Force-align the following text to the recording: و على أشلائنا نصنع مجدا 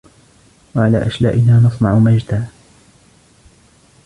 و 0.75 0.79
على 0.79 1.07
أشلائنا 1.07 1.57
نصنع 1.59 1.95
مجدا 1.99 2.47